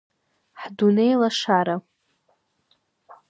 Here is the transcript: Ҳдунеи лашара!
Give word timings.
Ҳдунеи 0.61 1.13
лашара! 1.21 1.75